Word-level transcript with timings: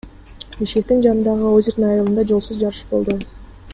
Бишкектин 0.61 1.03
жанындагы 1.07 1.51
Озерное 1.59 1.91
айылында 1.91 2.25
жолсуз 2.33 2.63
жарыш 2.63 2.81
болду. 2.95 3.19